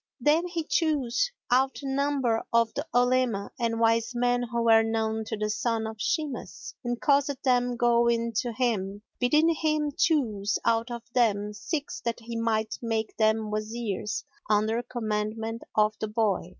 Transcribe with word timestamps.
Then 0.19 0.47
he 0.47 0.63
chose 0.63 1.29
out 1.51 1.83
a 1.83 1.87
number 1.87 2.41
of 2.51 2.73
the 2.73 2.87
Olema 2.91 3.51
and 3.59 3.79
wise 3.79 4.13
men 4.15 4.41
who 4.41 4.63
were 4.63 4.81
known 4.81 5.25
to 5.25 5.37
the 5.37 5.51
son 5.51 5.85
of 5.85 6.01
Shimas, 6.01 6.73
and 6.83 6.99
caused 6.99 7.37
them 7.43 7.75
go 7.77 8.07
in 8.09 8.33
to 8.37 8.51
him, 8.51 9.03
bidding 9.19 9.49
him 9.53 9.91
choose 9.95 10.57
out 10.65 10.89
of 10.89 11.03
them 11.13 11.53
six 11.53 12.01
that 12.03 12.19
he 12.21 12.35
might 12.35 12.79
make 12.81 13.15
them 13.17 13.51
Wazirs 13.51 14.23
under 14.49 14.81
commandment 14.81 15.61
of 15.75 15.93
the 15.99 16.07
boy. 16.07 16.49